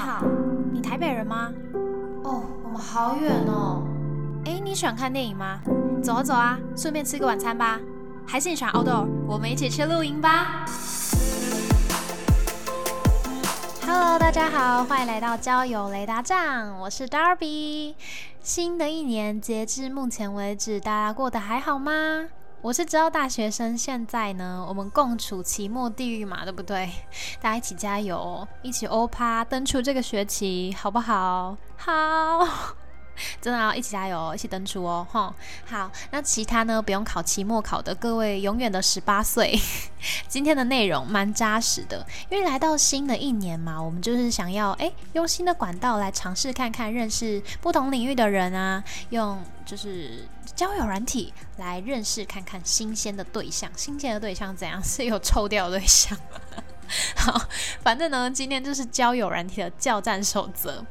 [0.00, 0.24] 好，
[0.72, 1.52] 你台北人吗？
[2.24, 3.82] 哦，我们好远哦。
[4.46, 5.60] 哎，你喜欢看电影吗？
[6.02, 7.78] 走啊走啊，顺便吃个晚餐吧。
[8.26, 9.06] 还是你喜欢 outdoor？
[9.26, 10.64] 我们一起去露营吧。
[13.86, 17.94] Hello，大家好，欢迎来到交友雷达站，我是 Darby。
[18.40, 22.28] 新的一年，截至目前为止，大家过得还好吗？
[22.62, 26.90] 我是知道大学生现在呢，我们共处期末地狱嘛，对不对？
[27.40, 31.56] 大家一起加油，一起欧趴登出这个学期，好不好？
[31.76, 32.76] 好。
[33.40, 35.34] 真的要一起加油，哦一起登出哦，哈。
[35.66, 36.80] 好，那其他呢？
[36.80, 39.58] 不用考期末考的各位，永远的十八岁。
[40.28, 53.70] 今天的内容蛮扎实的，因为来到新的一年嘛，我们就是想要哎，用新的管道来尝试看看，认识不同领域的人啊，用就是交友软体来认识看看新鲜的对象。
[53.76, 54.82] 新鲜的对象怎样？
[54.82, 56.16] 是有臭掉对象。
[57.14, 57.40] 好，
[57.82, 60.84] 反正呢，今天就是交友软体的教战守则。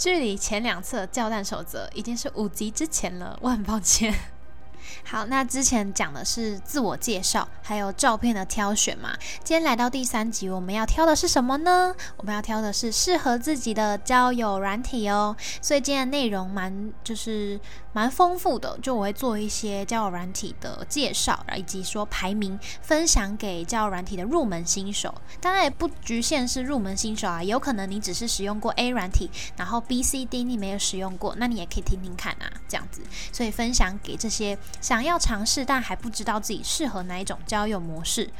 [0.00, 4.14] 距离前两次的教战守则已经是五级之前了，我很抱歉。
[5.04, 9.16] 好，那之前讲的是自我介绍，还有照片的挑选嘛。
[9.44, 11.94] 今天来到第三集，我们要挑的是什么呢？
[12.16, 15.36] 我们要挑的是适合自己的交友软体哦。
[15.60, 17.58] 所以今天的内容蛮就是。
[17.92, 25.12] 蛮丰富的，就我会做一些交友软体的介绍，以及说排名分享给交友软体的入门新手。
[25.40, 33.02] 当然也不局限是入门新手啊，有可能你只是使用过 A 软体，然后 B、C、D 你没有使用过，那你也可以听听看啊，这样子。
[33.32, 38.30] 所以分享给这些想要尝试但还不知道自己适合哪一种交友模式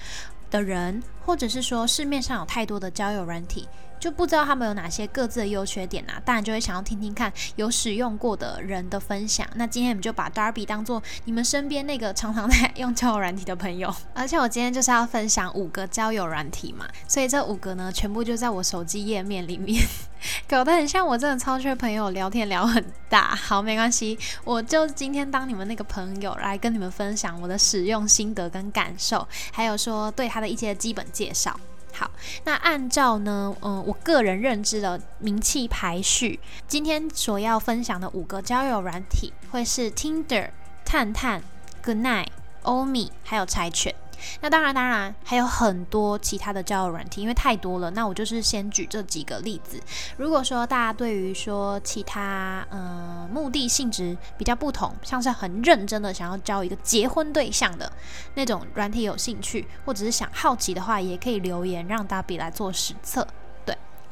[0.51, 3.69] 的人，或者是说市面上有太多的交友软体。
[4.01, 9.47] 就不知道他们有哪些各自的优缺点啊，当然就会想要听听看有使用过的人的分享。
[9.55, 13.95] 那今天我们就把 Darby 当做你们身边那个常常在 用交友软体的朋友。
[14.15, 19.87] 而且我今天就是要分享五个交友软体嘛，所以这五个呢，全部就在我手机页面里面，
[20.49, 23.35] 搞得很像我真的超缺朋友聊天聊很大。
[23.37, 31.55] 好，没关系，我就今天当你们那个朋友来跟你们分享我的使用心得跟感受，还有说对它的一些基本介绍。
[31.93, 32.11] 好，
[32.45, 40.51] 那按照呢，嗯，我个人认知的名气排序，今天所要分享的五个交友软体会是 Tinder、
[40.85, 41.43] 探探、
[41.83, 42.29] Good Night、
[42.63, 43.95] 欧米，还有柴犬。
[44.41, 47.91] 那当然，当然还有很多其他的交友软体，因为太多了。
[47.93, 49.81] 那我就是先举这几个例子。
[50.17, 57.91] 如果说大家对于说其他嗯目的性质比较不同，像是很认真的想要交一个结婚对象的
[58.35, 63.27] 那种软体有兴趣，或者是想好奇的话，也可以留言让大比来做实测。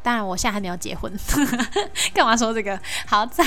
[0.02, 1.12] 当然，我现在还没有结婚，
[2.14, 2.78] 干嘛说这个？
[3.06, 3.44] 好在，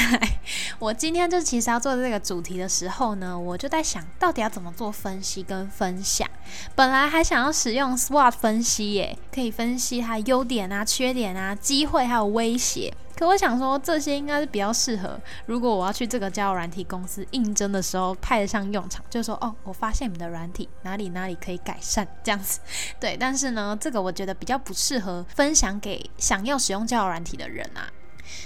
[0.79, 6.27] 我今天就其实要做这个主题的时候呢，我就在想到底要怎么做分析跟分享。
[6.75, 12.93] 本来还想要使用 SWOT 分析耶，可以分析它优点啊、缺点啊、机会还有威胁。
[13.21, 15.15] 可我想说，这些应该是比较适合，
[15.45, 22.59] 如果我要去这个交友软体公司应征的时候派得上用场，就说哦，我发现你的软体哪里哪里可以改善这样子。
[22.99, 27.87] 对，但是呢，这个我觉得比较不适合分享给想要使用交友软体的人啊。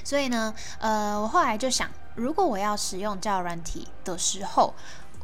[0.03, 4.75] 所以呢，呃，我后来就想，如果我要使用交友软体的时候，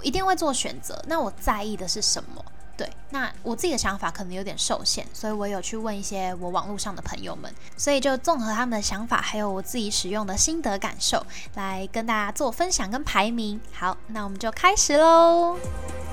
[0.02, 1.04] 一定会做选择。
[1.10, 2.46] 那我在意的是什么？
[2.82, 13.62] 对，那我自己的想法可能有点受限，所以我有去问一些我网络上的朋友们，所以就综合他们的想法，还有我自己使用的心得感受，来跟大家做分享跟排名。
[13.72, 15.60] 好，那我们就开始喽。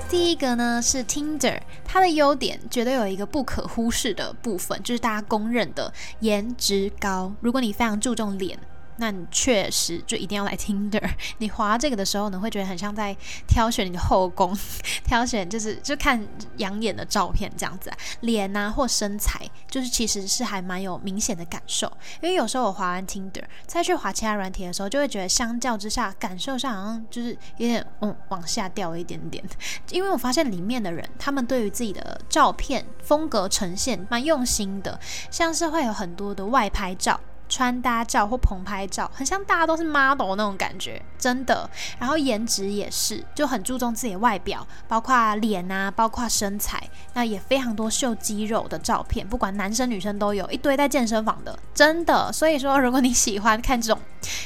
[0.07, 7.33] 第一个呢是 Tinder，它的优点绝对有一个不可忽视的部分，就是大家公认的颜值高。
[7.41, 8.59] 如果你非常注重脸。
[8.99, 11.09] 那你确实就一定要来 Tinder。
[11.39, 13.15] 你滑这个的时候呢，会觉得很像在
[13.47, 14.55] 挑选你的后宫，
[15.05, 16.25] 挑选就是就看
[16.57, 19.39] 养眼的照片这样子，脸啊或身材，
[19.69, 21.91] 就是其实是还蛮有明显的感受。
[22.21, 29.43] 因为有时候我滑完 Tinder 再去滑其他软体的时候，就会觉得相较之下，感受上好像就是有点嗯往下掉一点点。
[29.91, 34.99] 因为我发现里面的人，他们对于自己的照片风格呈现蛮用心的，
[35.31, 37.19] 像是会有很多的外拍照。
[37.49, 41.69] 穿搭照或棚拍照，很像大家都是 model 那种感觉，真的。
[41.97, 46.81] 然后颜值也是，就很注重自己的外表，包括脸啊，包括身材，
[47.13, 52.31] 那也非常多秀肌肉的照片，不管男生女生都有一堆在健身房的，真的。
[52.31, 53.99] 所以说，如果你喜欢看这种，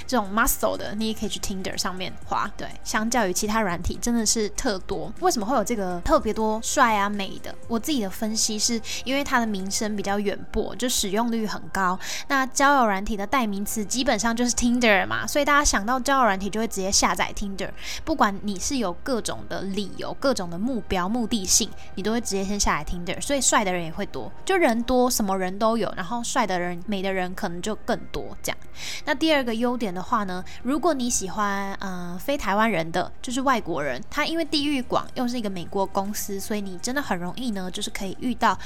[0.06, 2.50] 这种 muscle 的，你也可以去 Tinder 上面滑。
[2.58, 5.12] 对，相较于其他软体，真的是特多。
[5.22, 7.54] 为什么会有这个特别多帅啊美的？
[7.68, 11.98] 我自己的分析是因为它的名声比较远播，就使用率很高。
[12.28, 17.70] 那交友软体的代名词基本上就是 Tinder 嘛，所以大家想到交友软体就会直接下载 Tinder。
[18.04, 23.20] 不管你是有各种的理由、各种的目标、目的性，你都会直接先下载 Tinder。
[23.22, 25.92] 所以帅的人也会多，就人多，什么人都有。
[25.96, 28.36] 然后帅的人、美的人可能就更多。
[28.42, 28.58] 这样，
[29.06, 38.58] 那第二个优点的话呢，如果你喜欢呃非台湾人的，就是外国人，他因为地域广，又是一个美国公司，所以你真的很容易呢，就是可以遇到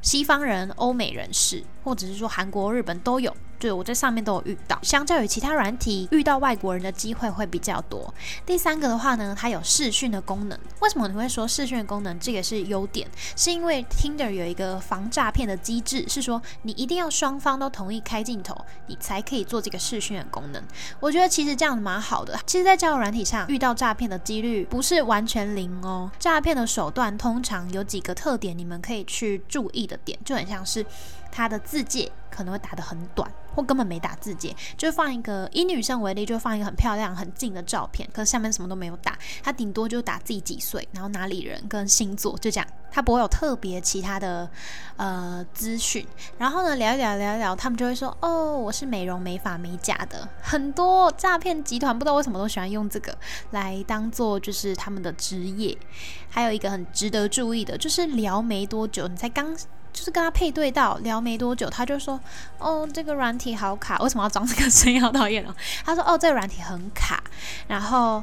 [0.00, 3.34] 西方人、欧美人士，或者是说韩国、日本都有。
[3.58, 4.78] 对，我在上面都有遇到。
[4.82, 8.12] 相较于其他软体，遇到外国人的机会会比较多。
[8.44, 10.58] 第三个的话呢，它有视讯的功能。
[10.80, 13.08] 为什么你会说视讯的功能这个是优点？
[13.36, 18.56] 是因为 Tinder 有一个防诈骗的机制，是说你一定要双方都同意开镜头，
[18.86, 20.62] 你才可以做这个视讯的功能。
[21.00, 22.38] 我觉得其实这样蛮好的。
[22.46, 26.10] 其实，在交友软体上遇到诈骗的几率不是完全零哦。
[26.18, 30.84] 诈骗的手段通常有几个特点，你们可以去注意的点，就很像是
[31.34, 33.30] 它的字界可能会打得很短。
[33.54, 44.50] 或根本没打字界，就放一个以女生为例，就放一个很漂亮、很近的照片，可是下面什么都没有打，他顶多就打自己几岁，然后哪里人跟星座，就这样，他不会有特别其他的
[44.96, 46.04] 呃资讯。
[46.36, 50.28] 然后呢，聊一聊，聊一聊，他们就会说，哦，我是美容美发美甲的。
[50.42, 53.16] 很多诈骗集团不知道为什么都喜欢用这个
[53.52, 55.78] 来当做就是他们的职业。
[56.28, 59.56] 还有一个很值得注意的，就是聊没多久，你才刚。
[59.94, 62.20] 就是跟他配对到聊没多久，他就说
[62.58, 65.00] ：“哦，这个软体好卡，为什么要装这个声音？
[65.00, 65.54] 好讨厌哦！”
[65.86, 67.22] 他说：“哦，这个软体很卡，
[67.68, 68.22] 然后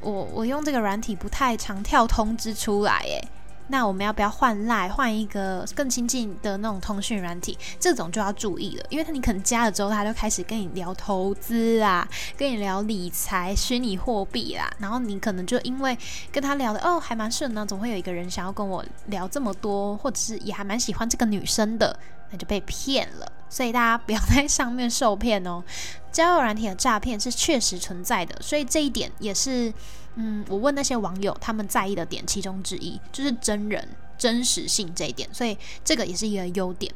[0.00, 3.28] 我我用这个软体不太常跳通知出来，诶。
[3.70, 7.56] 那我们要不要换赖，换一个更亲近的那种通讯软体？
[7.78, 12.06] 这种就要注意了，因为他你可能加了之后，他就开始跟你聊投资啊，
[12.36, 15.96] 跟你聊理财、虚拟货币啦，然后你可能就因为
[16.32, 21.96] 跟他聊的哦还蛮顺呢，总会有一个人想要跟我聊这么多，或者是也还蛮喜欢这个女生的，
[22.32, 23.32] 那就被骗了。
[23.48, 25.62] 所以大家不要在上面受骗哦。
[26.10, 29.72] 交友软体的诈骗是确实存在的，所以这一点也是。
[30.16, 36.92] 嗯，我问那些网友，他们在意的点其中之一就是真人真实性这一点，所以这个也是一个优点。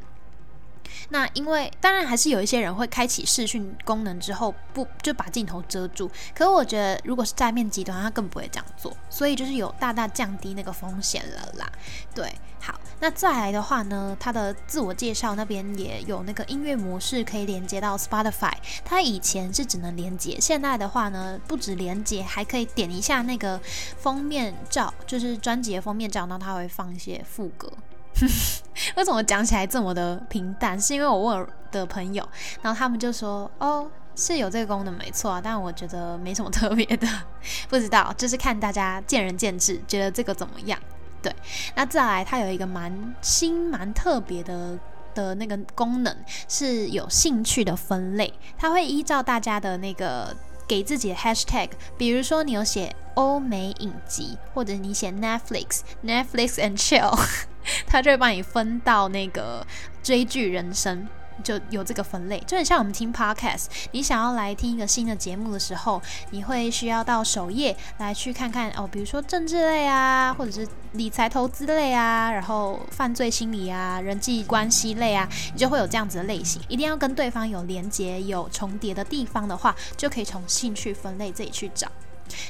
[1.10, 11.70] 那因为当然还是有一些人会开启视讯功能之后不就把镜头遮住，可我觉得如果是诈骗集团，他更不会这样做，所以就是有大大降低那个风险了啦。
[12.14, 18.52] 对，好，那再来的话呢，它的自我介绍那边也有那个音乐模式可以连接到 Spotify，
[18.84, 23.60] 它以前是只能连接，现在的话呢，不止连接，还可以点一下那个
[23.98, 27.70] 封面照，就是专辑的封面照，然后它会放一些副歌。
[28.96, 30.80] 为什么讲起来这么的平淡？
[30.80, 32.26] 是因为我问的朋友，
[32.62, 37.06] 然后他们就说：“哦，是有这个功能没错啊，但我觉得没什么特别的，
[37.68, 40.78] 不知道，就是看大家见仁见智，觉得这个怎么样？”
[41.20, 41.34] 对，
[41.74, 44.78] 那再来，它有一个蛮新、蛮特别的
[45.14, 46.16] 的那个功能，
[46.48, 50.36] 是有兴趣的分类，它会依照大家的那个。
[50.66, 57.18] 给自己的 hashtag，比如说你有写欧美影集，或者你写 Netflix，Netflix and chill，
[57.86, 59.66] 它就会帮你分到那个
[60.02, 61.06] 追剧人生。
[61.42, 63.66] 就有这个分类，就很像我们听 podcast。
[63.92, 66.00] 你想要来听一个新的节目的时候，
[66.30, 76.62] 你会需要到首页来去看看哦，比如说政治类啊，或者是理财投资类啊，然后犯罪心理啊，人际关系类啊，你就会有这样子的类型。
[76.68, 81.88] 一定要跟对方有连接、有重叠的地方的话，就可以从兴趣分类这里去找。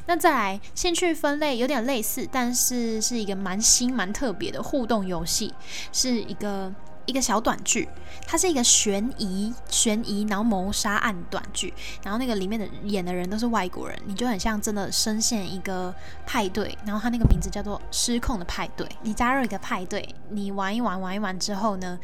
[0.06, 5.52] 那再来，兴趣分类有点类似，但是是一个蛮新、蛮特别的互动游戏，
[5.92, 6.72] 是一个。
[7.06, 7.88] 一个小短剧，
[8.26, 15.94] 它是一个悬疑、悬疑然后谋杀案短剧，然后那个里面的演的人都是外国人，你就很像真的深陷一个
[16.26, 21.98] 派对，然后它那个名字叫做《失控的派对》，你加入一个派对，你玩一玩，玩一玩之后呢，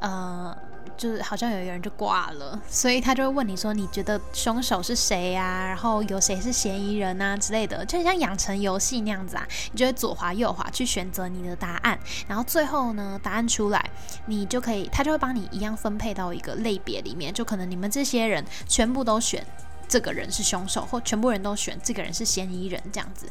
[0.00, 0.56] 呃。
[0.96, 5.66] 就是好像有一个人就挂了，所以他就会问你说：“你觉得凶手是谁呀？
[5.66, 9.46] 然后有谁是嫌疑人啊之类的，就很像养成游戏那样子啊。
[9.72, 13.90] 你就会左滑右滑去选择你的答案，然后最后呢，答案出来，
[14.26, 17.32] 你就可以，他就会帮你一样分配到一个类别里面。
[17.32, 19.46] 就可能你们这些人全部都选
[19.86, 23.26] 这个人是凶手，或全部人都选这个人是嫌疑人这样子。”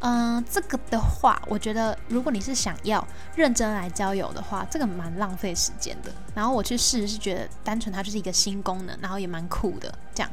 [0.00, 6.12] 嗯，这个的话，我觉得如果你是想要认真来交友的话，这个蛮浪费时间的。
[6.34, 10.30] 然后我去试是觉得单纯它就是一个新功能，然后也蛮酷的这样，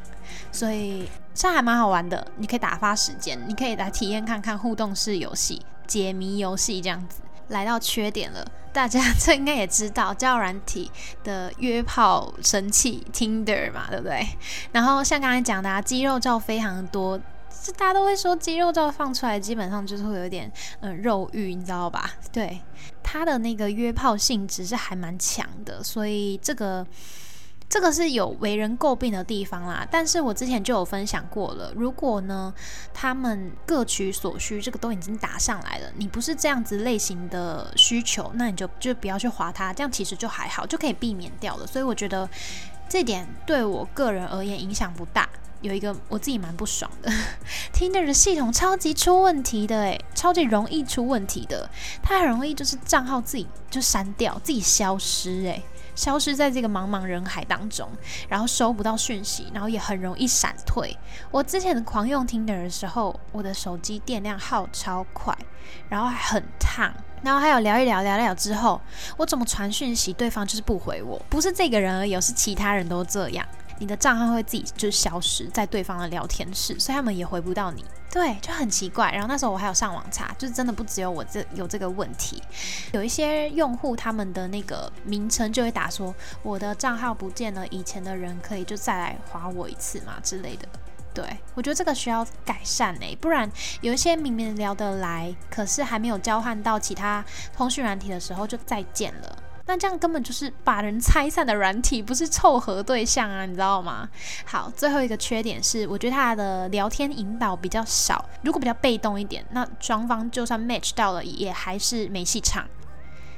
[0.51, 2.27] 所以这还蛮好玩的。
[2.38, 7.22] 你可以打发时间，你可以来体验看看互动式游戏、解谜游戏这样子。
[7.50, 8.45] 来到缺点了。
[8.74, 10.91] 大家 这应该也知道，交友软体
[11.24, 14.27] 的约炮神器 Tinder 嘛，对不对？
[14.72, 17.19] 然后像刚才讲的，肌肉照非常多，
[17.72, 22.12] 大家都会说肌肉照放出来，基本上就是会有点嗯肉欲，你知道吧？
[22.31, 22.62] 对，
[23.03, 26.86] 它的那个约炮性质是还蛮强的，所以这个。
[27.67, 31.74] 这个是有为人诟病的地方啦，但是我之前就有分享过了。
[31.75, 32.53] 如果呢，
[32.93, 41.65] 他们各取所需，这个都已经打上来了，你不是这样子类型的需求，那你就就不要去划它，这样其实就还好，就可以避免掉了。
[41.65, 42.29] 所以我觉得
[42.88, 45.27] 这点对我个人而言影响不大。
[45.65, 47.12] 有一个我自己蛮不爽的，
[47.74, 51.69] Tinder 的系统超级出问题的，诶，超级容易出问题的，
[52.01, 55.63] 它很容易就是账号自己就删掉，自己消失，诶。
[55.95, 57.89] 消失在这个茫茫人海当中，
[58.27, 60.93] 然后收不到讯息，然后也很容易闪退。
[61.31, 65.34] 我之前狂用 Tinder 的时候，我的手机电量耗超快，
[65.88, 68.81] 然后还很烫，然后还有聊一聊聊聊之后，
[69.15, 73.48] 我怎么传讯息，对方就是不回我，不是这个人而已，是其他人都这样。
[73.79, 77.84] 你的账号会自己就消失在对方的聊天室，所以他们也回不到你。
[78.12, 79.12] 对，就很奇怪。
[79.12, 82.41] 然后那时候我还有上网查，就是真的不只有我这有这个问题，
[82.94, 90.67] 有一些用户他们的那个名称就会打说我的账号不见了，以前的人可以就再来划我一次嘛之类的。
[91.13, 97.24] 对我觉得这个需要改善诶，不然有一些明明聊得来，可是还没有交换到其他
[97.55, 99.38] 通讯软体的时候就再见了。
[99.67, 104.07] 那这样根本就是把人拆散的软体，不是凑合对象啊，你知道吗？
[104.45, 112.63] 好，最后一个缺点是，我觉得他的聊天引导比较少，如果比较被动一点，那双方就算 match 到了，也还是没戏唱。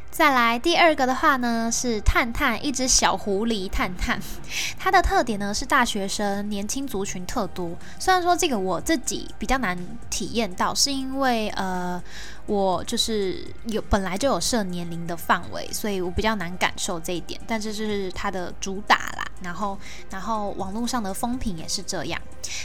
[0.09, 4.19] 再来第二个的话呢，是探探，一只小狐狸探探，
[4.77, 7.71] 它的特点呢是大学生、年轻族群特多。
[7.99, 9.77] 虽然说这个我自己比较难
[10.09, 12.03] 体验到，是因为呃。
[12.47, 17.39] 我就是有本来就有设年龄的范围，所以我比较难感受这一点。
[17.45, 19.77] 但这是它的主打啦，然后
[20.09, 22.19] 然后网络上的风评也是这样。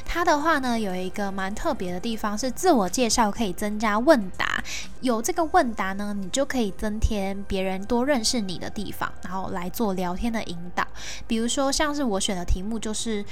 [0.04, 4.62] 它的话呢，有一个蛮特别的地方是自我介绍可以增加问答，
[5.00, 10.86] 有这个问答呢，你就可以增添别人多认识你的地方，然后来做聊天的引导。
[11.26, 13.24] 比如说像是我选的题目就是。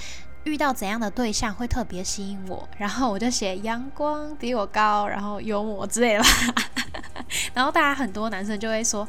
[0.44, 2.68] 遇到怎样的对象会特别吸引我？
[2.78, 6.24] 然后我就写 阳光比我高，然后幽默之类的。
[7.54, 9.06] 然后大家很多男生就会说：“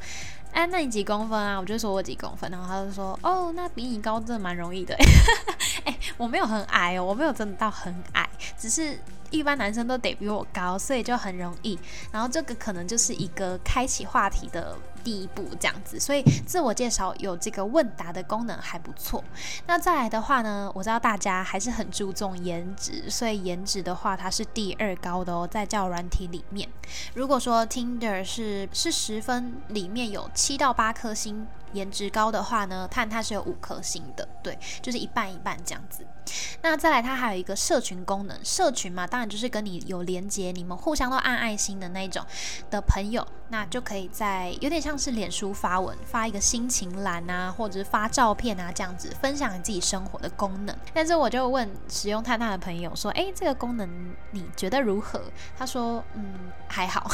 [0.51, 4.95] 哎，那你几公分啊？”我就说我几公分，然后他就说：“哦，那比你高真的蛮容易的。”
[5.85, 8.99] 哎，我没有很矮哦，我没有真的到很矮，只是。
[9.31, 11.79] 一般男生都得比我高，所以就很容易。
[12.11, 15.99] 然后这个可能就是一个开启话题的第一步，这样子。
[15.99, 19.23] 所以自我介绍有这个问答的功能还不错。
[19.67, 26.67] 那再来的话呢，我知道大家还是很注重颜值，所以颜值的话它是第二高的哦，在教软体里面。
[27.13, 31.47] 如果说 Tinder 是是十分里面有七到八颗星。
[31.73, 36.05] 颜值高的话呢，探探是有五颗星的，对，就是一半一半这样子。
[36.61, 42.23] 那再来，它还有一个社群功能，社群嘛，当然就是跟你有连接，你们互相都按爱心的那种
[42.69, 50.75] 的朋友，那就可以在有点像是脸书发文，发一个心情栏啊，或者是发照片啊这样子，分享你自己生活的功能。
[50.93, 55.21] 但是我就问使用探探的朋友说，诶，这个功能你觉得如何？
[55.57, 57.09] 他说，嗯，还好。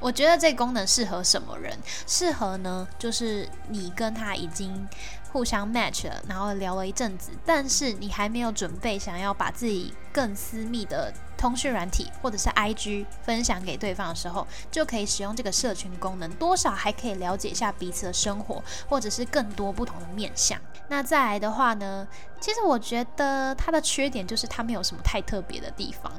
[0.00, 1.78] 我觉得这功能适合什么人？
[2.06, 4.88] 适合呢，就是你跟他已经
[5.32, 20.58] 互相 match 了，然后聊了一阵子，但是你还没有准备想要把自己更私密的通讯软体或者是 IG 分享给对方的时候，就可以使用这个社群功能，多少还可以了解一下彼此的生活，或者是更多不同的面相。
[20.88, 22.08] 那再来的话呢，
[22.40, 26.10] 其实我觉得它的缺点就是它没有什么太特别的地方。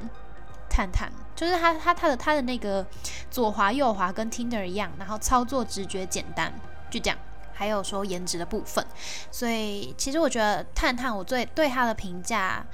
[0.70, 2.86] 探探就是它，它它的它的那个
[3.30, 6.54] 左滑右滑跟 Tinder 一样，然后操作直觉简单，
[6.88, 7.18] 就这样。
[7.52, 8.82] 还有说颜值的部分，
[9.30, 12.64] 所以其实我觉得探探我最对它的评价，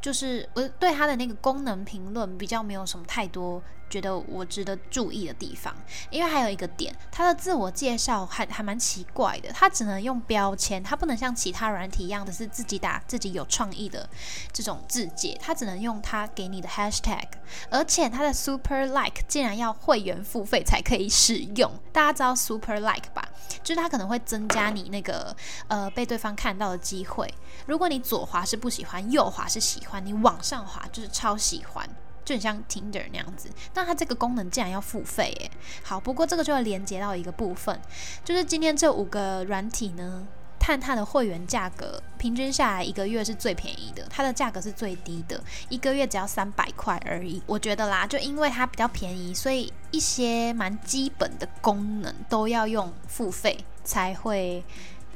[0.00, 3.60] 就是我对它的那个功能评论比较没有什么太多。
[3.88, 5.74] 觉得我值得注意的地方，
[6.10, 14.08] 因为还有一个点，它的自我介绍还还蛮奇怪的，它只能用标签，它不能像其他软体一样的是自己打自己有创意的
[14.52, 17.26] 这种字节，它只能用它给你的 hashtag，
[17.70, 23.26] 而且它的 super like 竟然要会员付费才可以使用，大家知道 super like 吧？
[23.62, 25.34] 就是它可能会增加你那个
[25.68, 27.32] 呃被对方看到的机会，
[27.66, 31.88] 如果你左滑是不喜欢，右滑是喜欢，你往上滑就是超喜欢。
[32.36, 35.50] 就像 Tinder 那样子，那它这个功能竟然要付费诶。
[35.82, 37.80] 好，不过这个就要连接到一个部分，
[38.24, 40.26] 就是今天这五个软体呢。
[40.60, 47.40] 看它的会员价格，平均下来一个月是最便宜的，它的价格是最低的，一个月只要三百块而已。
[47.46, 54.62] 我觉得啦，就因为它比较便宜，所以一些蛮基本的功能都要用付费才会。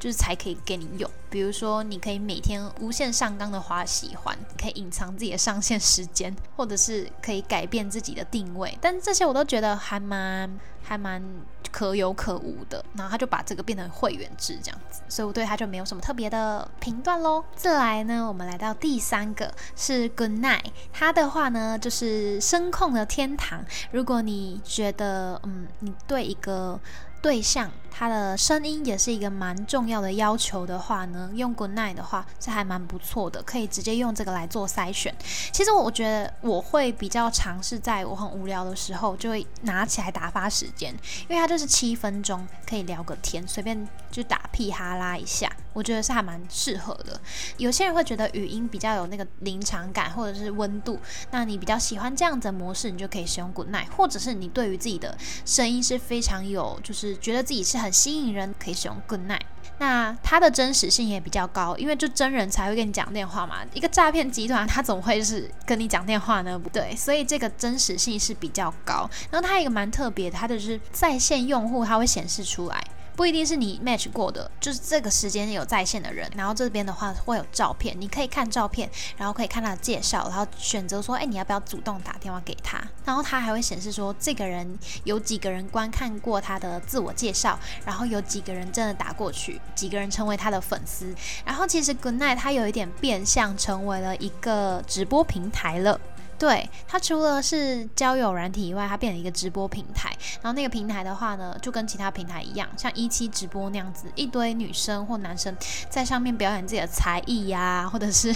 [0.02, 11.22] 就是才可以给你用，比如说你可以每天无限上纲的花喜欢，可以隐藏自己的上线时间，或者是可以改变自己的定位，但这些我都觉得还蛮还蛮
[11.70, 12.84] 可有可无的。
[12.96, 17.44] 然后他就把这个变成会员制这样子，所以我对他就没有什么特别的评断喽。
[17.54, 23.64] 再来呢，我们来到第三个是 Good Night，它的话呢就是声控的天堂。
[23.92, 26.80] 如果你觉得嗯，你对一个
[27.22, 35.14] 对象，他的声音也是一个蛮重要的要求的话呢，用 Good Night 的话是还蛮不错的，可以直接用这个来做筛选。
[35.52, 40.92] 其实我觉得我会比较尝试在我很无聊的时候，就会拿起来打发时间，
[41.28, 47.20] 因为它就是七分钟可以聊个天，随便就打屁哈啦一下，我觉得是还蛮适合的。
[47.56, 50.98] 有些人会觉得语音比较有那个临场感或者是温度，
[51.30, 57.12] 那你比较喜欢这样子的模式，你就可以使用 Good Night，或者是你对于自己的声音是非常有就是。
[57.22, 59.40] 觉得自己是很吸引人，可以使用 Good Night。
[59.78, 63.56] 那它的真实性也比较高，因为就真人才会跟你讲电话嘛。
[63.74, 66.60] 一个诈骗集团，他怎么会是跟你讲电话呢？
[66.72, 69.08] 对，所以这个真实性是比较高。
[69.30, 72.84] 然后它一个蛮特别的，它就是在线用户，它会显示出来。
[73.14, 82.82] 不一定是你 match 过的，就是这个时间有在线的人，然后这边的话会有照片，你可以看照片，然后可以看他的介绍，然后选择说，哎，你要不要主动打电话给他？
[83.04, 91.14] 然后他还会显示说，这个人有几个人观看过他的自我介绍，然后有几个人真的打过去，几个人成为他的粉丝。
[91.44, 96.00] 然后其实 Good Night 它有一点变相成为了一个直播平台了。
[96.42, 100.10] 对它除了是交友软体以外，它变成一个直播平台。
[100.42, 105.56] 然后那个平台的话呢，就跟其他平台一样，像一期直播那样子，一堆女生或男生
[105.88, 108.34] 在上面表演自己的才艺呀，或者是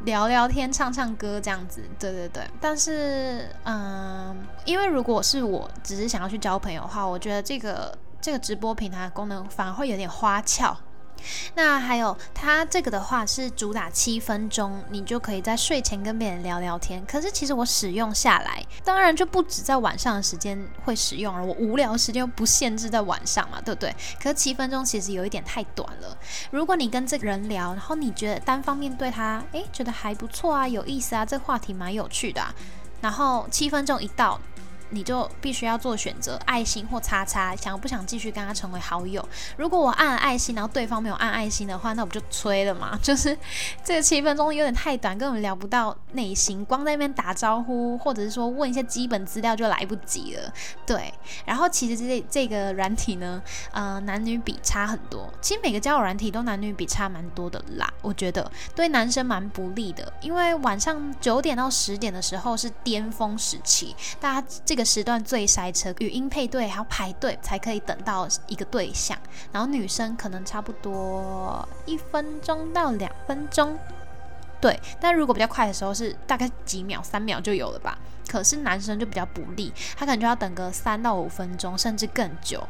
[0.00, 1.80] 聊聊天、唱唱歌这样子。
[1.96, 2.42] 对对对。
[2.60, 10.76] 但是，嗯，因为如果是我只是想要去交朋友的话，我觉得这个这个直播平台的功能反而会有点花俏。
[11.54, 17.04] 那还有，它这个的话是主打七分钟，你就可以在睡前跟别人聊聊天。
[17.06, 21.44] 可是其实我使用下来，当然就不止在晚上的时间会使用了。
[21.44, 23.94] 我无聊时间又不限制在晚上嘛，对不对？
[24.22, 26.16] 可是七分钟其实有一点太短了。
[26.50, 32.42] 如果你跟这个人聊，然后你觉得单方面对他，诶，觉得还不错啊，有意思啊，这话题蛮有趣的，
[33.00, 34.40] 然后七分钟一到。
[34.94, 39.26] 你就必须要做选择，爱心或叉叉，想不想继续跟他成为好友？
[39.56, 42.96] 如果我按了爱心，然后对方没有按爱心的话，那我不就吹了吗？
[43.02, 43.36] 就是
[43.82, 50.52] 这个七分钟有点太短，根本聊不到内心，光在那边打招呼，或者是说问一些基本资料就来不及了。
[50.86, 51.12] 对，
[51.44, 53.42] 然后其实这这个软体呢，
[53.72, 55.28] 呃，男女比差很多。
[55.40, 64.83] 其实每个交友软体都男女比差蛮多的啦，我觉得对男生蛮不利的，因为晚上九点到十点的时候是巅峰时期，大家这个。
[64.84, 69.16] 时段最塞车，语音配对还要排队才可以等到一个对象，
[69.52, 73.78] 然后女生可能差不多一分钟到两分钟，
[74.60, 77.98] 对，但如果比较快的时候是大概几秒，三秒就有了吧。
[78.26, 82.66] 可是男生就比较不利，他可能就要等个三到五分钟，甚至更久。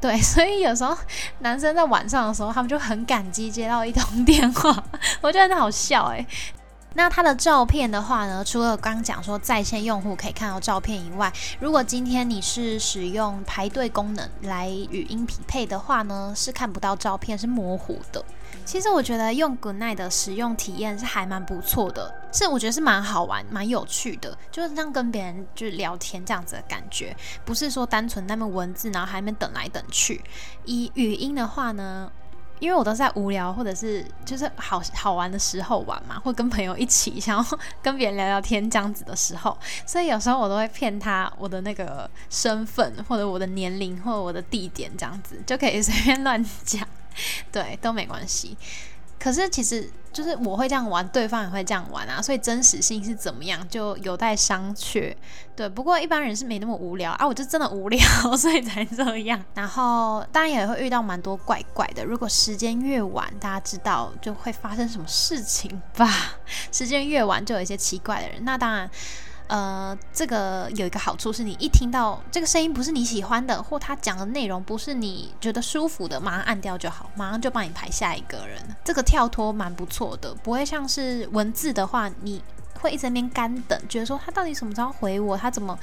[0.00, 0.96] 对，所以有时候
[1.40, 4.84] 男生在晚上的时候，他们就很感激接到一通电话，
[5.20, 6.26] 我觉得很好笑诶。
[6.94, 18.24] 那它的照片的话呢，除了刚讲说在线用户可以看到照片以外，如果今天你是使用排队功能来语音匹配的话呢，是看不到照片，是模糊的。
[18.64, 30.22] 其实我觉得用 Good Night 的使用体验是还蛮不错的，是我觉得是蛮好玩、蛮有趣的，就是像跟别人就是聊天这样子的感觉，不是说单纯那么文字，然后还没等来等去。
[30.64, 32.10] 以语音的话呢？
[32.60, 46.86] 因为我都是在无聊或者是就是好好玩的时候玩嘛，会跟朋友一起想要跟别人聊聊天这样子的时候，所以有时候我都会骗他我的那个身份或者我的年龄或者我的地点这样子，就可以随便乱讲，
[47.50, 48.56] 对，都没关系。
[49.22, 55.14] 可是其实就是我会这样玩，对方也会这样玩啊，所以真实性是怎么样就有待商榷。
[55.54, 58.00] 对，不过一般人是没那么无聊啊，我就真的无聊，
[58.36, 59.40] 所以才这样。
[59.54, 66.08] 然后当然也会遇到蛮多怪怪的，如果时间越晚，大家知道就会发生什么事情吧？
[66.72, 68.90] 时间越晚就有一些奇怪的人，那当然。
[69.50, 78.62] 呃，这个有一个好处是，你一听到这个声音不是你喜欢的，或他讲的内容不是你觉得舒服的，马上按掉就好，马上就帮你排下一个人。
[78.84, 82.40] 这个跳脱蛮不错的，不会像是文字的话，你
[82.80, 85.36] 会一直在那边干等，觉得说他到底什么时候回我？
[85.36, 85.76] 他怎么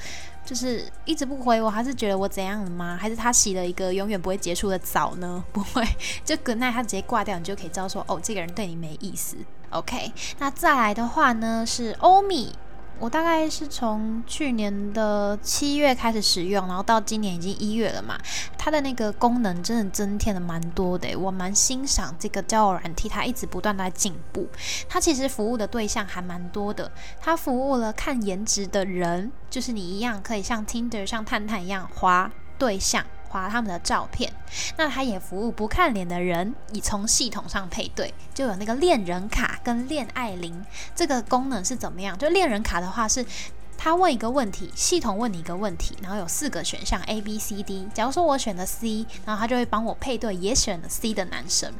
[0.46, 1.68] 就是一直不回我？
[1.68, 2.96] 还是觉得我怎样了吗？
[2.98, 5.44] 还是他洗了一个永远不会结束的澡呢？
[5.52, 5.86] 不会，
[6.24, 9.36] 就 good night，他直接挂掉，你就可以知道说哦，这个人对你没意思。
[9.68, 12.54] OK，那再来的话呢是欧米。
[13.00, 18.18] 我大概是从去年的七月开始使用，然后到今年已经一月了嘛。
[18.56, 24.48] 它的那个功能真的增添的蛮多的，我蛮欣赏这个交友软体，它一直不断在进步。
[24.88, 33.04] 它其实服务的对象还蛮多的，它服务了看颜值的人，就是你一样可以像 Tinder、像探探一样滑对象。
[33.28, 34.32] 划他们的照片，
[34.76, 40.64] 那他也服务不看脸的人，以从系统上配对，就有那个恋人卡跟恋爱铃
[40.94, 42.16] 这个功能是怎么样？
[42.18, 43.24] 就恋人卡的话，是
[43.76, 47.88] 他问一个问题，系统问你一个问题，然后有四个选项 A、B、C、D。
[47.94, 51.72] 假如说我选的 C，然后他就会帮我配对也选了 C 的男生，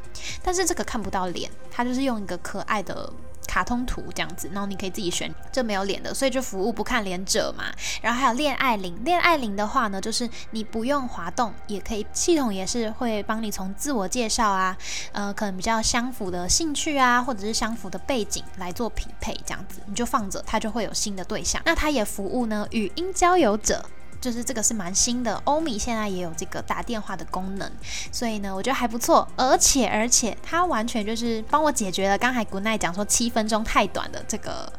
[0.43, 3.13] 但是这个看不到脸，他就是用一个可爱的。
[3.49, 7.65] 卡通图这样子，然后你可以自己选，这没有脸的，所以就服务不看脸者嘛。
[8.03, 14.77] 然后还有恋爱铃，恋爱铃的话呢，就是你不用滑动也可以，系统也是会帮你从自我介绍啊，
[15.13, 21.61] 呃，可能比较相符的兴趣啊，或者是相符的背景来做匹配，这样子你就放着，它就会有新的对象。
[21.65, 23.85] 那它也服务呢语音交友者。
[24.21, 27.71] 就是这个是蛮新的，欧米现在也有这个打电话的功能，
[28.11, 29.27] 所以呢，我觉得还不错。
[29.37, 34.73] 而且而且，它完全就是帮我解决了刚才古奈讲说七分钟太短的这个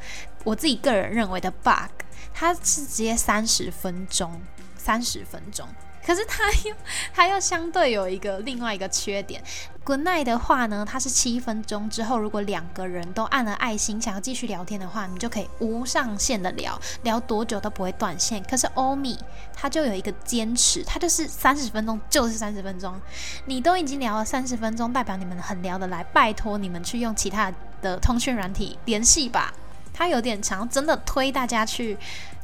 [0.44, 1.92] 我自己个人认为的 bug，
[2.34, 4.42] 它是直接三十分钟，
[4.78, 5.68] 三十分钟。
[6.10, 6.76] 可是它又
[7.14, 9.44] 它又相对有一个另外一个缺点
[9.84, 18.42] ，Good night 的话呢，它是七分钟之后，如果两个人都按了爱心，想要继续聊天的话，你就可以无上限的聊，聊多久都不会断线。
[18.50, 19.20] 可是欧米
[19.54, 23.00] 它就有一个坚持，它就是三十分钟就是三十分钟，
[23.46, 29.54] 你都已经聊了三十分钟，代表你们很聊得来，拜托你们去用其他的通讯软体联系吧。
[29.94, 31.96] 它有点长，真的推大家去。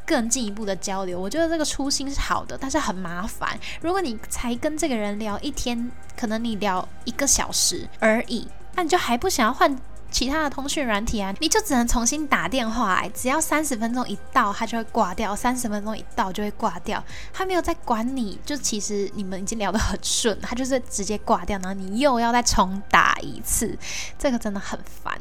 [0.06, 3.60] 更进一步的交流，我觉得这个初心是好的，但是很麻烦。
[3.82, 9.76] 如果你才跟这个人聊一天，可能你聊一个小时而已，那你就还不想要换
[10.12, 11.34] 其他的通讯软体啊？
[11.40, 18.40] 你就只能重新打电话，只要三十分钟一到，他就会挂掉；三十分钟一到就会挂掉，他没有在管你。
[18.46, 23.78] 就其实你们已经聊得很顺，他就是直接挂掉，然后你又要再重打一次，
[24.18, 25.20] 这个真的很烦。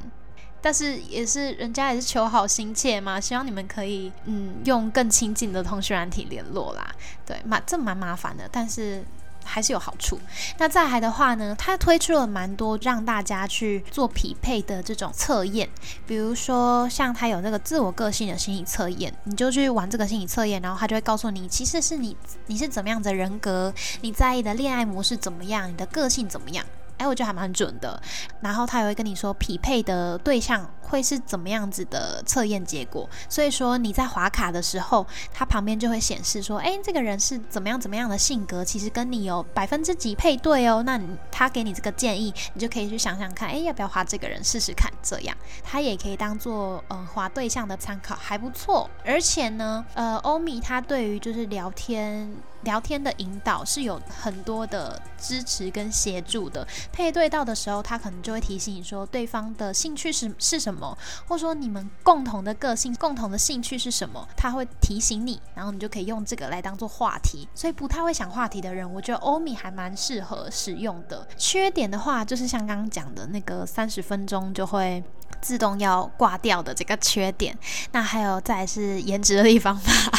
[0.64, 6.90] 但是也是人家也是求好心切嘛，希望你们可以嗯用更亲近的通讯软体联络啦。
[7.26, 9.04] 对，蛮这蛮麻烦的，但是
[9.44, 10.18] 还是有好处。
[10.56, 15.68] 那再来的话呢，它推出了蛮多让大家去做匹配的这种测验，
[16.06, 26.64] 比如说像它有那个自我个性的心理测验，你就去玩这个心理测验，然后它就会告诉你，其实是你你是怎么样的人格，你在意的恋爱模式怎么样，你的个性怎么样。
[26.98, 28.00] 哎，我觉得还蛮准的。
[28.40, 33.08] 然后他也会跟你说匹配的对象会是怎么样子的测验结果。
[33.28, 40.82] 所以说你在划卡的时候，他旁边就会显示说，哎，这个人是怎么样怎么样的性格，其实跟你有百分之几配对哦。
[40.84, 44.90] 那他给你这个建议，你就可以去想想看，哎，要不要划这个人试试看？
[45.02, 48.88] 这样他也可以当做呃划对象的参考，还不错。
[49.04, 52.34] 而且呢，呃，欧米他对于就是聊天。
[52.64, 60.96] 聊天的引导是有很多的支持跟协助的，配对到的时候，他可能就会提醒你说对方的兴趣是是什么，
[61.26, 67.48] 或者说你们共同的个性、共同的兴趣是什么，他会提醒你，然后你就可以用这个来当做话题。
[67.54, 71.26] 所以不太会想话题的人，我觉得欧米还蛮适合使用的。
[71.36, 75.02] 缺点的话，就是像刚刚讲的那个三十分钟就会
[75.40, 77.56] 自动要挂掉的这个缺点。
[77.92, 80.13] 那还有再是颜值的地方吧。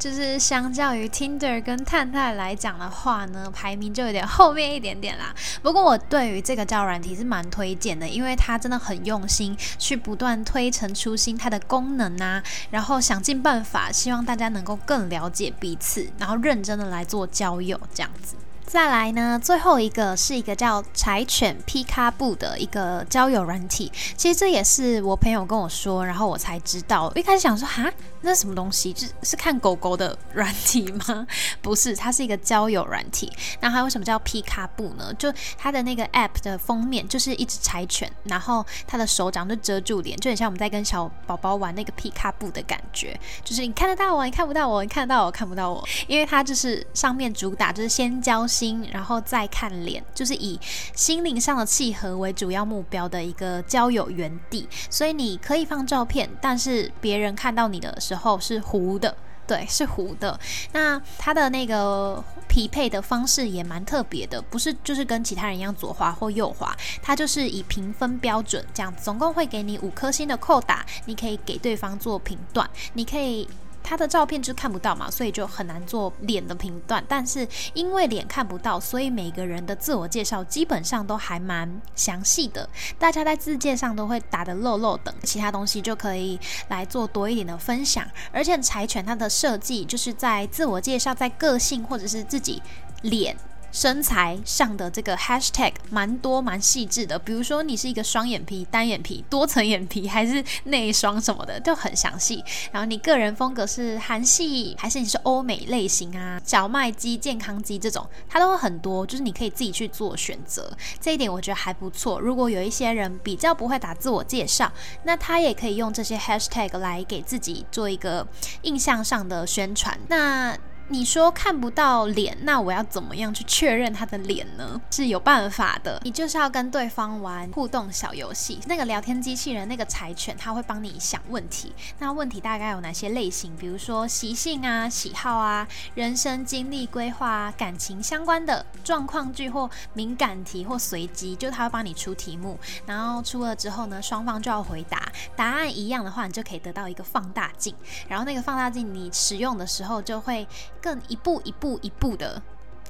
[0.00, 5.34] 就是相较于 Tinder 跟探探来讲的话呢，排名就有点后面一点点啦。
[5.62, 18.36] 不过我对于这个交友软体是蛮推荐的，因为它真的很用心，去不断推陈出新它的功能啊，然后想尽办法，希望大家能够更了解彼此，然后认真的来做交友这样子。
[18.70, 23.90] 再来呢，最后一个是一个叫柴犬皮卡布的一个交友软体。
[24.16, 27.10] 其实这也是我朋友跟我说，然后我才知道。
[27.16, 28.92] 一开始想说，哈，那什么东西？
[28.92, 31.26] 就是看狗狗的软体吗？
[31.60, 33.32] 不是，它是一个交友软体。
[33.58, 35.12] 那它为什么叫皮卡布呢？
[35.14, 43.18] 就它的那个 app 的封面就是一只柴犬，然后它的手掌就遮住脸，就很像我们在跟小宝宝玩那个皮卡布的感觉。
[43.42, 45.84] 就是你看得到我，你看不到我，你看得到我，看不到我。
[46.06, 48.46] 因为它就是上面主打就是先交。
[48.60, 50.60] 心，然后再看脸，就是以
[50.94, 54.68] 心灵上的契合为主要目标的一个交友园地。
[54.90, 59.16] 所以你可以放照片，但是别人看到你的时候是糊的。
[59.46, 60.38] 对，是糊的。
[60.72, 73.48] 那它的那个匹配的方式也蛮特别的，不是就是跟其他人一样左滑或右滑，它就是以评分标准这样，总共会给你五颗星的扣打，你可以给对方做评断，你可以。
[73.82, 77.04] 他的照片就看不到嘛，所以就很难做脸的评断。
[77.08, 82.68] 但是因为脸看不到，所以每个人的自我介绍基本上都还蛮详细的。
[82.98, 86.38] 大家在字界上都会打的漏漏等，其他东西就可以
[86.68, 88.06] 来做多一点的分享。
[88.32, 92.62] 而且柴犬它的设计就是在自我介绍、在个性或者是自己
[93.02, 93.36] 脸。
[93.72, 102.44] 身材上的这个 hashtag 蛮多蛮细致的，比如说你是一个双眼皮、单眼皮、多层眼皮还是内双什么的，就很详细。
[102.72, 106.40] 然后你个人风格是韩系还是你是欧美类型啊？
[106.44, 110.70] 小麦肌、健康肌这种，它都会很多，就是你可以自己去做选择。
[111.00, 112.20] 这一点我觉得还不错。
[112.20, 114.70] 如果有一些人比较不会打自我介绍，
[115.04, 118.26] 那他也可以用这些 hashtag 来给自己做一个
[118.62, 119.98] 印象上的宣传。
[120.08, 120.56] 那
[120.92, 124.80] 你说看不到脸，那我要怎么样去确认他的脸呢？
[124.90, 128.58] 是有办法的，你就是要跟对方玩互动小游戏。
[128.66, 131.72] 那个聊天机器人，那个柴犬，它会帮你想问题。
[132.00, 133.54] 那问题大概有哪些类型？
[133.56, 142.58] 比如说习性啊、喜好啊、人生经历规划啊、感情相关的状况句或敏感题或随机，就他会帮你出题目。
[142.84, 145.00] 然后出了之后呢，双方就要回答。
[145.36, 147.72] 答案一样的话，你就可以得到一个放大镜。
[148.08, 150.44] 然后那个放大镜你使用的时候就会。
[150.80, 152.42] 更一步一步一步的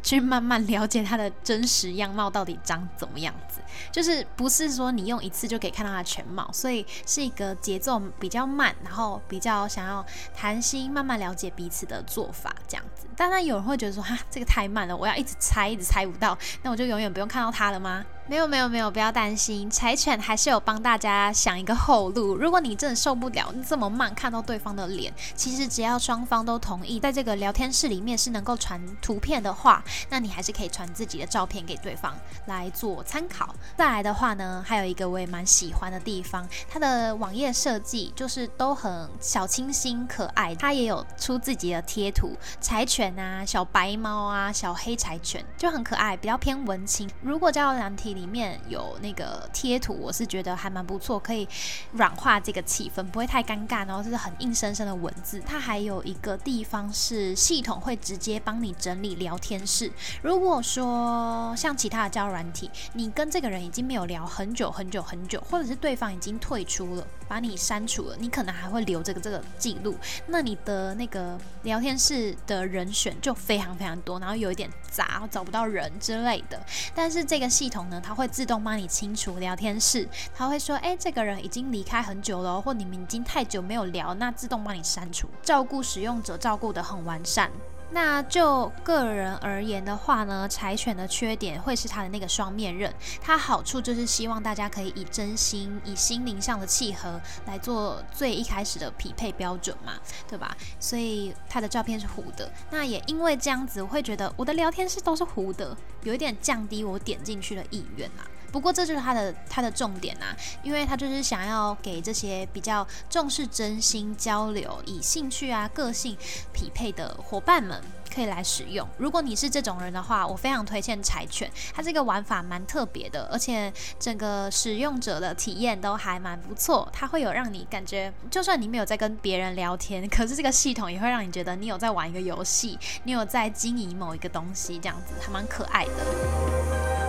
[0.02, 3.60] 去慢慢了解它的真实样貌到底长怎么样子，
[3.92, 13.06] 就是不是说你用一次就可以看到它的全貌，所以是一个节奏比较慢，然后比较想要谈心，慢慢了解彼此的做法这样子。
[13.14, 18.02] 当然有人会觉得说哈，这个太慢了，我要一直猜，一直猜不到，那我就永远不用看到它了吗？
[18.30, 22.36] 没有没有没有，不要担心，柴犬还是有帮大家想一个后路。
[22.36, 32.16] 如果你真的受不了这么慢看到对方的脸，其实只要双方都同意，在这个聊天室里面是能够传图片的话，那你还是可以传自己的照片给对方
[32.46, 33.52] 来做参考。
[33.76, 47.10] 再来的话呢，还有一个我也蛮喜欢的地方，它的网页设计就是都很小清新可爱，它也有出自己的贴图，柴犬啊、小白猫啊、小黑柴犬就很可爱，比较偏文青。
[47.22, 48.19] 如果叫难题。
[48.20, 51.48] 里面有那个贴图，我是觉得还蛮不错，可以
[51.92, 53.86] 软化这个气氛，不会太尴尬。
[53.86, 55.40] 然后是很硬生生的文字。
[55.40, 59.90] 它还有一个地方是系统会直接帮你整理聊天室。
[60.22, 69.96] 如果说像其他的交友软体，你跟这个人已经没有聊很久很久很久，或者是对方已经退出了，把你删除了，你可能还会留这个这个记录。
[70.26, 76.62] 那你的那个聊天室的人选就非常非常多，然后有一点杂，找不到人之类的。
[76.94, 78.00] 但是这个系统呢？
[78.04, 87.48] 它它会自动帮你清除聊天室，它会说，哎，这个人已经离开很久了，或你们已经太久没有聊，那自动帮你删除，照顾使用者，照顾的很完善。
[87.92, 92.92] 那就个人而言的话呢，柴犬的缺点会是它的那个双面刃。
[93.20, 99.94] 它好处就是希望大家可以以真心、以心灵上的契合来做最一开始的匹配标准嘛，
[100.28, 100.56] 对吧？
[100.78, 102.50] 所以它的照片是糊的。
[102.70, 108.22] 那也因为这样子，我会觉得我的聊天室都是糊的，有一点降低我点进去的意愿啊。
[108.52, 116.16] 不过这就是它的它的重点啊，因为它就是想要给这些比较重视真心交流、以兴趣啊、个性
[116.52, 117.80] 匹配的伙伴们
[118.12, 118.86] 可以来使用。
[118.98, 126.88] 如果你是这种人的话，我非常推荐柴犬，它这个玩法蛮特别的，而且整个使用者的体验都还蛮不错。
[126.92, 136.99] 它会有让你感觉，就算你没有在跟别人聊天，可是这个系统也会让你觉得你有在玩一个游戏，你有在经营某一个东西，这样子还蛮可爱的。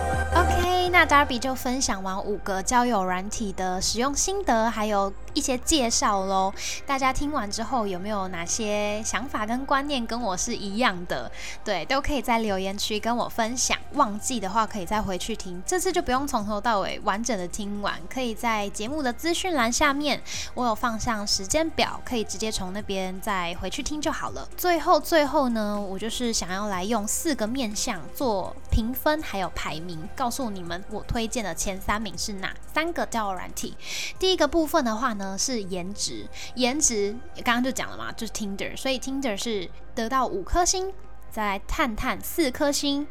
[0.42, 6.52] OK，那 Darby 就分享完五个交友软体的使用心得，还有一些介绍喽。
[6.84, 11.30] 大家听完之后有没有哪些想法跟观念跟我是一样的？
[11.64, 13.78] 对，都可以在留言区跟我分享。
[13.92, 20.20] 忘记的话可以再回去听，这次就不用从头到尾完整的听完，可以在节目的资讯栏下面
[20.54, 24.48] 我有放上时间表，可以直接从那边再回去听就好了。
[24.56, 29.92] 最后最后呢，我就是想要来用四个面向做评分还有排名。
[30.16, 33.76] 告告诉你们，我推荐的前三名是哪三个交友软体？
[34.18, 37.14] 第一个部分的话呢，是颜值，颜值
[37.44, 40.90] 刚刚就讲了嘛，就是 Tinder，所以 Tinder 是得到五颗星，
[41.30, 43.06] 再来探探四颗星，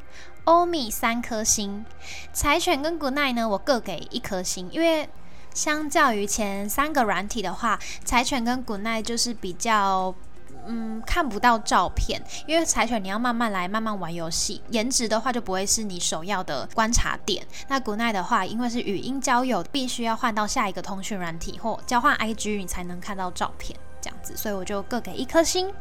[0.45, 1.85] 欧米三颗星，
[2.33, 5.07] 柴犬跟 Good Night 呢，我各给一颗星，因为
[5.53, 10.15] 相较于前三个软体的话，柴犬跟 Good Night 就是比较。
[10.65, 14.61] 嗯，看不到照片，因为柴犬你要慢慢来，慢慢玩游戏。
[14.69, 17.45] 颜值的话就不会是你首要的观察点。
[17.67, 25.71] 那古奈的话，因为是语音交友，必须要换到下一个通讯软体或交换 IG，你才能看到照片这样子，所以我就各给一颗星。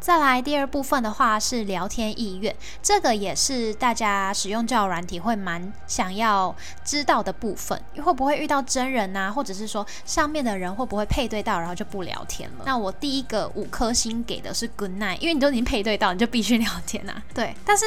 [0.00, 6.54] 再来第二部分的话是聊天意愿，这个也是大家使用交友软体会蛮想要
[6.84, 12.64] 知道的部分，会不会遇到真人呐，或者是说上面的人会不会配对到，然后就不聊天了？
[12.64, 17.20] 那我第一个五颗星给的是 Good Night，因为你都已经配对到，你就必须聊天呐。
[17.34, 17.84] 对，但是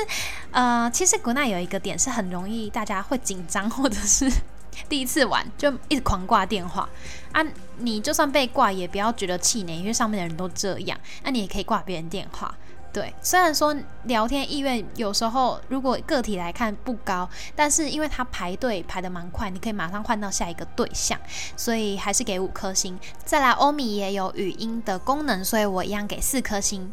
[0.51, 4.31] 呃，其实 Good Night 有一个点是很容易大家会紧张，或者是。
[4.87, 6.87] 第一次玩就一直狂挂电话
[7.31, 7.45] 啊！
[7.77, 10.97] 你就算被挂也不要觉得气馁，因为上面的人都这样。
[11.23, 12.53] 那你也可以挂别人电话。
[12.93, 21.17] 对，虽然说聊天意愿有时候如果个体来看不高，但是因为他排队排的蛮快，你可以马上换到下一个对象，
[21.55, 22.99] 所以还是给五颗星。
[23.23, 26.91] 再来，欧米也有语音的功能，所以我一样给四颗星。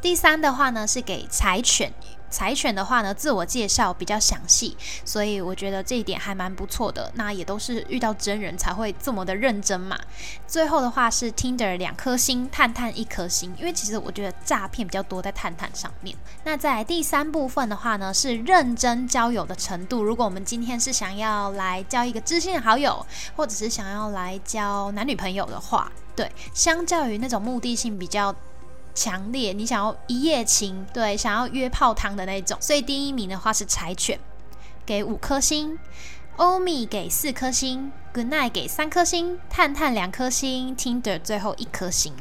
[0.00, 1.92] 第三的话呢，是给柴犬。
[2.34, 7.08] 柴犬的话呢，自我介绍比较详细，所以我觉得这一点还蛮不错的。
[7.14, 9.96] 那也都是遇到真人才会这么的认真嘛。
[10.48, 16.16] 最后的话是 Tinder 两颗星，探探一颗星，因为其实我觉得诈骗比较多在探探上面。
[16.42, 20.02] 那在第三部分的话呢，是认真交友的程度。
[20.02, 28.34] 如果我们今天是想要来交一个知心好友，或者是想要来交男女朋友的话，对，相较于那种目的性比较。
[28.94, 34.18] 强烈，你想要一夜情，对，想要约泡汤的那种，所以第一名的话是柴犬，
[34.86, 35.76] 给五颗星；
[36.36, 42.14] 欧米给四颗星；Good Night 给三颗星；探探两颗星；Tinder 最后一颗星。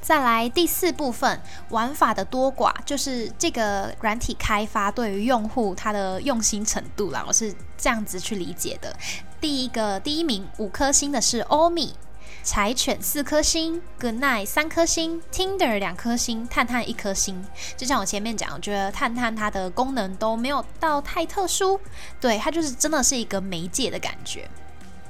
[0.00, 8.94] 再来第四部分，玩法的多寡，就是这个软体开发对于用户他的用心程度啦，我是这样子去理解的。
[9.40, 11.94] 第一个第一名五颗星的是欧米。
[12.42, 17.44] 柴犬四颗星，Good Night 三颗星，Tinder 两颗星，探探一颗星。
[17.76, 21.80] 就像我前面讲，我觉得探探它的功能都没有到太特殊，
[22.20, 24.48] 对它就是真的是一个媒介的感觉。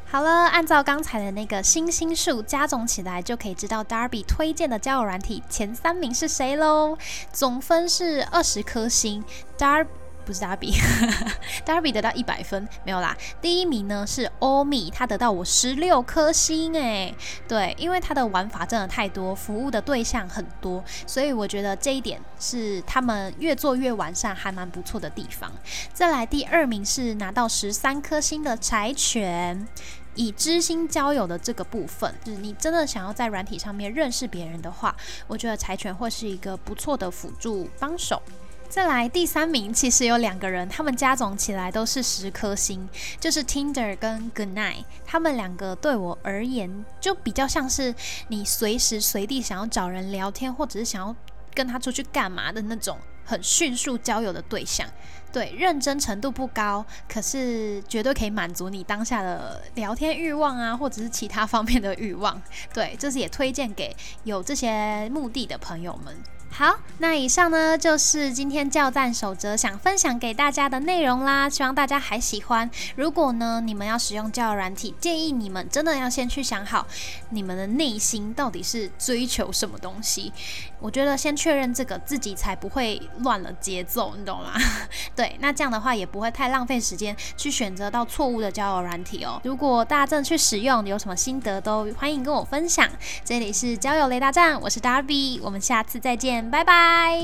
[0.07, 6.97] 好了，按照刚才的那个星星数加总起来，就可以知道 Darby 推荐的交友软体前三名是谁喽。
[7.33, 9.25] 总分是二十颗星
[9.59, 9.89] ，Darby。
[10.25, 13.17] 不是 Darby，Darby 得到一百分没有啦。
[13.41, 17.15] 第一名呢是欧米，他得到我十六颗星诶。
[17.47, 25.53] 对，因为他的玩法真的太多，服务的对象很多，所以我觉得这一点是他们越做越完善，还蛮不错的地方。
[25.93, 29.67] 再来第二名是拿到十三颗星的柴犬，
[30.15, 34.95] 以知心交友的这个部分，就是你真的想要在软体上面认识别人的话，
[35.27, 38.23] 我觉得柴犬会是一个不错的辅助帮手。
[38.75, 42.89] 再来第三名，其实有两个人，他们加总起来都是十颗星，
[43.21, 47.95] 就是 Tinder 跟 Good Night，他们两个对我而言就比较像是
[48.27, 51.15] 你随时随地想要找人聊天，或者是想要
[51.55, 54.85] 跟他出去干嘛的那种很迅速交友的对象。
[55.33, 62.43] 对，认真程度不高，可是绝对可以满足你当下的聊天欲望啊，或者是其他方面的欲望。
[62.73, 66.13] 对，这是也推荐给有这些目的的朋友们。
[66.57, 72.71] 好，那以上呢就是今天教战守则想分享给大家的内容啦，希望大家还喜欢。
[72.95, 76.87] 如果呢你们要使用教软体，建议你们真的要先去想好
[77.31, 80.33] 你们的内心到底是追求什么东西。
[80.85, 84.53] 我觉得先确认这个自己才不会乱了节奏你懂吗？
[85.17, 89.41] 对那这样的话也不会太浪费时间去选择到错误的交友软体哦。
[89.45, 92.87] 如果大家正去使用你有什么心得都欢迎跟我分享。
[93.25, 97.19] 这里是交友雷达站我是 darby 我们下次再见拜拜。